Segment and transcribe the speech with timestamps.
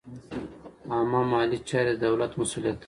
[0.93, 2.79] عامه مالي چارې د دولت مسوولیت دی.